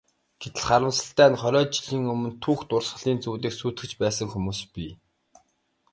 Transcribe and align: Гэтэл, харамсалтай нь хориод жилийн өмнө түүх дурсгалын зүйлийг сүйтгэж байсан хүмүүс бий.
Гэтэл, 0.41 0.63
харамсалтай 0.69 1.29
нь 1.31 1.39
хориод 1.41 1.69
жилийн 1.75 2.05
өмнө 2.13 2.31
түүх 2.43 2.59
дурсгалын 2.69 3.19
зүйлийг 3.23 3.53
сүйтгэж 3.57 3.91
байсан 4.01 4.27
хүмүүс 4.31 4.61
бий. 4.73 4.91